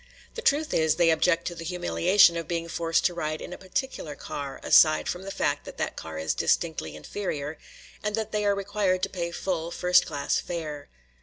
[0.33, 3.57] The truth is they object to the humiliation of being forced to ride in a
[3.59, 7.59] particular car, aside from the fact that that car is distinctly inferior,
[8.01, 10.89] and that they are required to pay full first class fare.